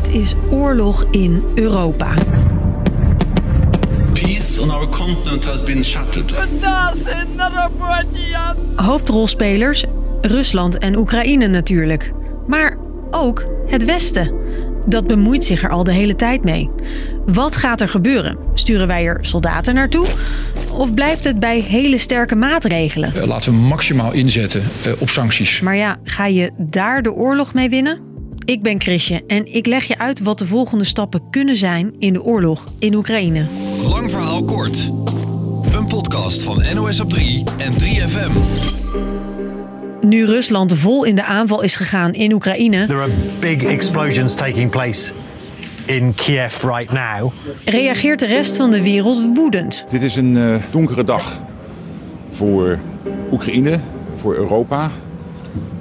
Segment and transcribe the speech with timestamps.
[0.00, 2.14] Het is oorlog in Europa.
[4.12, 6.34] Peace on our continent has been shattered.
[8.76, 9.84] Hoofdrolspelers
[10.20, 12.12] Rusland en Oekraïne natuurlijk.
[12.46, 12.78] Maar
[13.10, 14.34] ook het Westen.
[14.86, 16.70] Dat bemoeit zich er al de hele tijd mee.
[17.26, 18.38] Wat gaat er gebeuren?
[18.54, 20.06] Sturen wij er soldaten naartoe?
[20.72, 23.12] Of blijft het bij hele sterke maatregelen?
[23.16, 25.60] Uh, laten we maximaal inzetten uh, op sancties.
[25.60, 28.09] Maar ja, ga je daar de oorlog mee winnen?
[28.50, 32.12] Ik ben Chrisje en ik leg je uit wat de volgende stappen kunnen zijn in
[32.12, 33.44] de oorlog in Oekraïne.
[33.88, 34.90] Lang verhaal kort.
[35.74, 38.30] Een podcast van NOS op 3 en 3FM.
[40.00, 42.86] Nu Rusland vol in de aanval is gegaan in Oekraïne.
[42.86, 45.12] There are big explosions taking place
[45.86, 47.32] in Kiev right now.
[47.64, 49.84] Reageert de rest van de wereld woedend.
[49.88, 51.40] Dit is een uh, donkere dag
[52.28, 52.78] voor
[53.32, 53.80] Oekraïne,
[54.14, 54.90] voor Europa,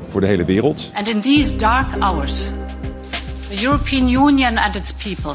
[0.08, 0.92] voor de hele wereld.
[0.94, 2.50] And in these dark hours,
[3.50, 5.34] the European Union and its people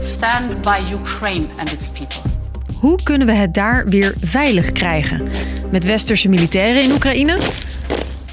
[0.00, 2.30] stand by Ukraine and its people.
[2.74, 5.28] Hoe kunnen we het daar weer veilig krijgen?
[5.70, 7.38] Met westerse militairen in Oekraïne?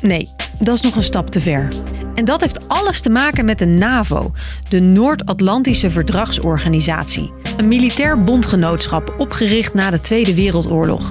[0.01, 1.67] Nee, dat is nog een stap te ver.
[2.15, 4.31] En dat heeft alles te maken met de NAVO,
[4.69, 7.31] de Noord-Atlantische Verdragsorganisatie.
[7.57, 11.09] Een militair bondgenootschap opgericht na de Tweede Wereldoorlog.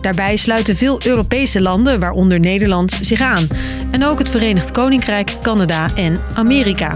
[0.00, 3.46] Daarbij sluiten veel Europese landen, waaronder Nederland, zich aan.
[3.90, 6.94] En ook het Verenigd Koninkrijk, Canada en Amerika.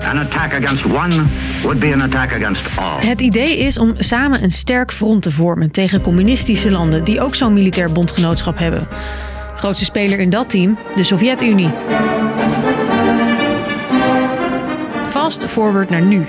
[3.07, 7.35] Het idee is om samen een sterk front te vormen tegen communistische landen die ook
[7.35, 8.89] zo'n militair bondgenootschap hebben.
[9.57, 11.71] Grootste speler in dat team, de Sovjet-Unie.
[15.09, 16.27] Fast forward naar nu.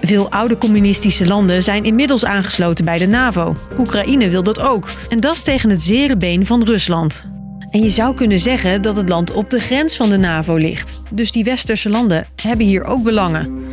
[0.00, 3.56] Veel oude communistische landen zijn inmiddels aangesloten bij de NAVO.
[3.78, 4.88] Oekraïne wil dat ook.
[5.08, 7.26] En dat is tegen het zere been van Rusland.
[7.70, 11.02] En je zou kunnen zeggen dat het land op de grens van de NAVO ligt.
[11.10, 13.66] Dus die westerse landen hebben hier ook belangen.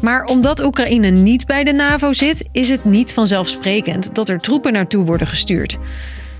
[0.00, 4.72] Maar omdat Oekraïne niet bij de NAVO zit, is het niet vanzelfsprekend dat er troepen
[4.72, 5.78] naartoe worden gestuurd.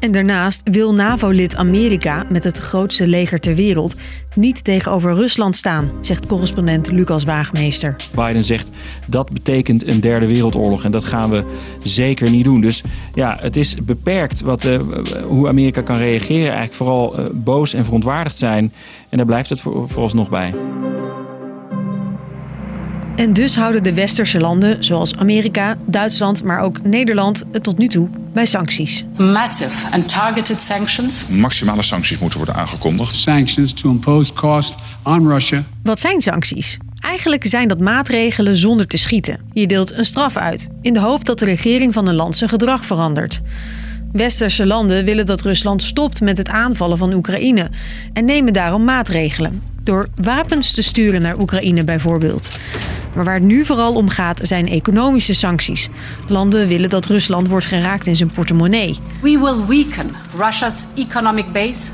[0.02, 3.94] En daarnaast wil NAVO-lid Amerika, met het grootste leger ter wereld,
[4.34, 7.96] niet tegenover Rusland staan, zegt correspondent Lucas Waagmeester.
[8.14, 8.70] Biden zegt
[9.06, 11.44] dat betekent een derde wereldoorlog en dat gaan we
[11.82, 12.60] zeker niet doen.
[12.60, 12.82] Dus
[13.14, 14.80] ja, het is beperkt wat, uh,
[15.26, 16.52] hoe Amerika kan reageren.
[16.52, 18.72] Eigenlijk vooral uh, boos en verontwaardigd zijn.
[19.08, 20.54] En daar blijft het voor, vooralsnog bij.
[23.16, 27.88] En dus houden de westerse landen, zoals Amerika, Duitsland, maar ook Nederland, het tot nu
[27.88, 29.04] toe bij sancties.
[29.16, 31.26] Massive and targeted sanctions.
[31.28, 33.14] Maximale sancties moeten worden aangekondigd.
[33.14, 35.64] Sanctions to impose cost on Russia.
[35.82, 36.78] Wat zijn sancties?
[37.00, 39.40] Eigenlijk zijn dat maatregelen zonder te schieten.
[39.52, 42.50] Je deelt een straf uit, in de hoop dat de regering van een land zijn
[42.50, 43.40] gedrag verandert.
[44.12, 47.70] Westerse landen willen dat Rusland stopt met het aanvallen van Oekraïne
[48.12, 49.62] en nemen daarom maatregelen.
[49.82, 52.48] Door wapens te sturen naar Oekraïne bijvoorbeeld.
[53.14, 55.88] Maar waar het nu vooral om gaat zijn economische sancties.
[56.28, 58.98] Landen willen dat Rusland wordt geraakt in zijn portemonnee.
[59.20, 61.86] We will weaken Russia's economic base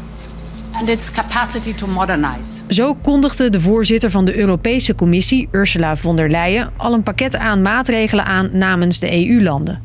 [0.73, 2.61] and its capacity to modernize.
[2.69, 7.37] Zo kondigde de voorzitter van de Europese Commissie, Ursula von der Leyen, al een pakket
[7.37, 9.83] aan maatregelen aan namens de EU-landen.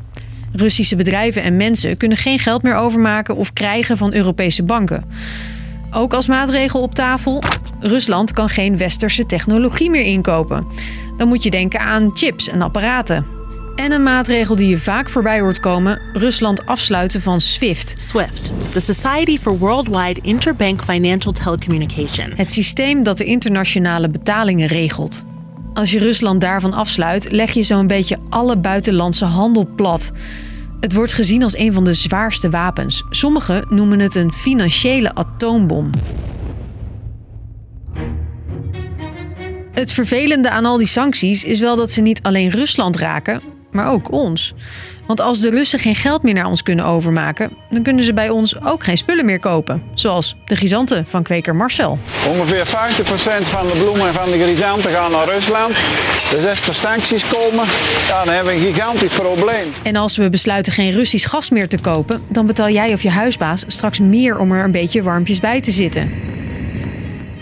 [0.52, 5.04] Russische bedrijven en mensen kunnen geen geld meer overmaken of krijgen van Europese banken.
[5.94, 7.42] Ook als maatregel op tafel:
[7.80, 10.66] Rusland kan geen westerse technologie meer inkopen.
[11.16, 13.26] Dan moet je denken aan chips en apparaten.
[13.76, 17.94] En een maatregel die je vaak voorbij hoort komen: Rusland afsluiten van SWIFT.
[18.02, 22.32] SWIFT, the Society for Worldwide Interbank Financial Telecommunication.
[22.36, 25.24] Het systeem dat de internationale betalingen regelt.
[25.74, 30.12] Als je Rusland daarvan afsluit, leg je zo'n beetje alle buitenlandse handel plat.
[30.84, 33.04] Het wordt gezien als een van de zwaarste wapens.
[33.10, 35.90] Sommigen noemen het een financiële atoombom.
[39.72, 43.42] Het vervelende aan al die sancties is wel dat ze niet alleen Rusland raken,
[43.74, 44.54] maar ook ons.
[45.06, 48.28] Want als de Russen geen geld meer naar ons kunnen overmaken, dan kunnen ze bij
[48.28, 49.82] ons ook geen spullen meer kopen.
[49.94, 51.98] Zoals de grisanten van kweker Marcel.
[52.28, 52.70] Ongeveer 50%
[53.42, 55.74] van de bloemen van de grisanten gaan naar Rusland.
[56.30, 57.64] Dus als er sancties komen,
[58.08, 59.72] ja, dan hebben we een gigantisch probleem.
[59.82, 63.10] En als we besluiten geen Russisch gas meer te kopen, dan betaal jij of je
[63.10, 66.10] huisbaas straks meer om er een beetje warmpjes bij te zitten.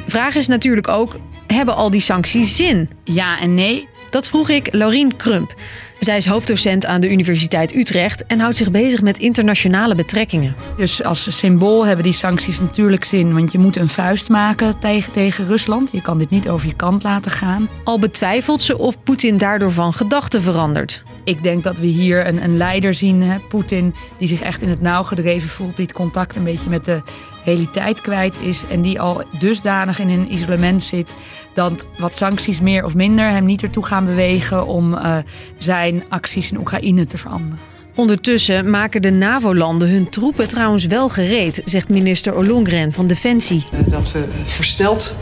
[0.07, 1.17] Vraag is natuurlijk ook:
[1.47, 2.91] hebben al die sancties zin?
[3.05, 3.89] Ja en nee.
[4.13, 5.55] Dat vroeg ik Laurien Krump.
[5.99, 10.55] Zij is hoofddocent aan de Universiteit Utrecht en houdt zich bezig met internationale betrekkingen.
[10.77, 15.13] Dus als symbool hebben die sancties natuurlijk zin, want je moet een vuist maken tegen,
[15.13, 15.93] tegen Rusland.
[15.93, 17.69] Je kan dit niet over je kant laten gaan.
[17.85, 21.03] Al betwijfelt ze of Poetin daardoor van gedachten verandert.
[21.25, 24.81] Ik denk dat we hier een, een leider zien, Poetin, die zich echt in het
[24.81, 27.03] nauw gedreven voelt, die het contact een beetje met de
[27.45, 31.15] realiteit kwijt is en die al dusdanig in een isolement zit
[31.55, 35.19] dat wat sancties meer of minder hem niet ertoe gaan bewegen om uh,
[35.59, 37.72] zijn acties in Oekraïne te veranderen.
[37.95, 43.65] Ondertussen maken de NAVO-landen hun troepen trouwens wel gereed, zegt minister Ollongren van Defensie.
[43.87, 45.17] Dat we versneld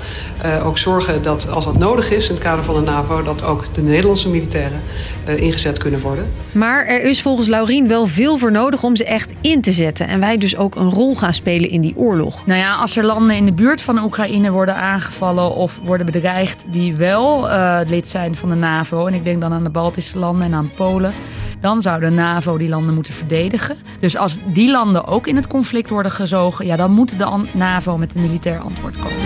[0.45, 3.45] uh, ook zorgen dat als dat nodig is in het kader van de NAVO, dat
[3.45, 4.81] ook de Nederlandse militairen
[5.29, 6.27] uh, ingezet kunnen worden.
[6.53, 10.09] Maar er is volgens Laurien wel veel voor nodig om ze echt in te zetten.
[10.09, 12.47] En wij dus ook een rol gaan spelen in die oorlog.
[12.47, 16.65] Nou ja, als er landen in de buurt van Oekraïne worden aangevallen of worden bedreigd
[16.71, 20.19] die wel uh, lid zijn van de NAVO, en ik denk dan aan de Baltische
[20.19, 21.15] landen en aan Polen
[21.61, 23.77] dan zou de NAVO die landen moeten verdedigen.
[24.01, 27.99] Dus als die landen ook in het conflict worden gezogen, ja, dan moet de NAVO
[27.99, 29.19] met een militair antwoord komen.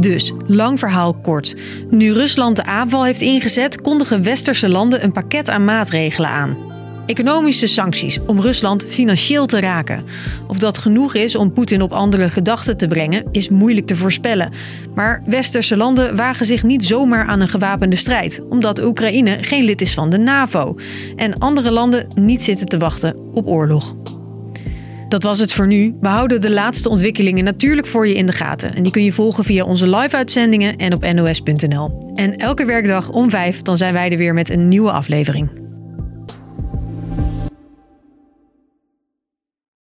[0.00, 1.54] Dus, lang verhaal kort.
[1.90, 6.73] Nu Rusland de aanval heeft ingezet, kondigen westerse landen een pakket aan maatregelen aan.
[7.06, 10.04] Economische sancties om Rusland financieel te raken.
[10.46, 14.52] Of dat genoeg is om Poetin op andere gedachten te brengen, is moeilijk te voorspellen.
[14.94, 19.80] Maar westerse landen wagen zich niet zomaar aan een gewapende strijd, omdat Oekraïne geen lid
[19.80, 20.76] is van de NAVO
[21.16, 23.94] en andere landen niet zitten te wachten op oorlog.
[25.08, 25.96] Dat was het voor nu.
[26.00, 28.74] We houden de laatste ontwikkelingen natuurlijk voor je in de gaten.
[28.74, 32.12] En die kun je volgen via onze live-uitzendingen en op nos.nl.
[32.14, 35.63] En elke werkdag om vijf dan zijn wij er weer met een nieuwe aflevering.